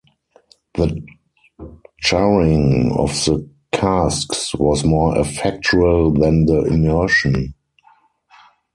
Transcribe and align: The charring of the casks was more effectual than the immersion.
The 0.73 0.99
charring 1.99 2.91
of 2.97 3.11
the 3.23 3.47
casks 3.71 4.55
was 4.55 4.83
more 4.83 5.15
effectual 5.19 6.11
than 6.11 6.47
the 6.47 6.63
immersion. 6.63 7.53